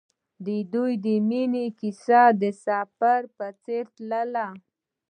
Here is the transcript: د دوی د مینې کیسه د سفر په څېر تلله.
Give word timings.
د 0.45 0.47
دوی 0.73 0.93
د 1.05 1.07
مینې 1.29 1.65
کیسه 1.79 2.21
د 2.41 2.43
سفر 2.65 3.21
په 3.37 3.47
څېر 3.63 3.83
تلله. 3.95 4.47